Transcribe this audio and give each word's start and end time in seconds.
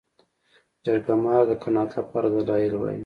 جرګه 0.83 1.13
مار 1.23 1.43
د 1.47 1.51
قناعت 1.63 1.89
لپاره 1.99 2.27
دلایل 2.35 2.73
وايي 2.77 2.99